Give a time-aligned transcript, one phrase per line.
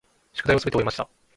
[0.33, 1.07] 宿題をすべて終えました。